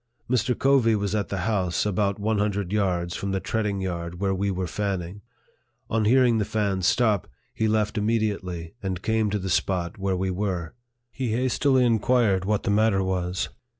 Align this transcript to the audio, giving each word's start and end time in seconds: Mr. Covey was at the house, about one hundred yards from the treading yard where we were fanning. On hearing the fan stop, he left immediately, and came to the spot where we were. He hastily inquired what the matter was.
Mr. 0.27 0.57
Covey 0.57 0.95
was 0.95 1.13
at 1.13 1.29
the 1.29 1.41
house, 1.45 1.85
about 1.85 2.17
one 2.17 2.39
hundred 2.39 2.73
yards 2.73 3.15
from 3.15 3.29
the 3.29 3.39
treading 3.39 3.81
yard 3.81 4.19
where 4.19 4.33
we 4.33 4.49
were 4.49 4.65
fanning. 4.65 5.21
On 5.91 6.05
hearing 6.05 6.39
the 6.39 6.43
fan 6.43 6.81
stop, 6.81 7.27
he 7.53 7.67
left 7.67 7.99
immediately, 7.99 8.73
and 8.81 9.03
came 9.03 9.29
to 9.29 9.37
the 9.37 9.47
spot 9.47 9.99
where 9.99 10.17
we 10.17 10.31
were. 10.31 10.73
He 11.11 11.33
hastily 11.33 11.85
inquired 11.85 12.45
what 12.45 12.63
the 12.63 12.71
matter 12.71 13.03
was. 13.03 13.49